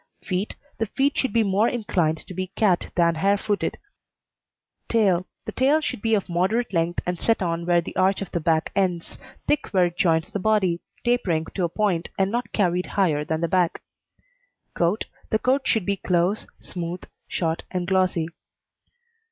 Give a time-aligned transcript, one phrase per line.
[0.23, 3.77] FEET The feet should be more inclined to be cat than hare footed.
[4.89, 8.31] TAIL The tail should be of moderate length and set on where the arch of
[8.31, 12.51] the back ends; thick where it joins the body, tapering to a point, and not
[12.51, 13.83] carried higher than the back.
[14.73, 18.27] COAT The coat should be close, smooth, short and glossy.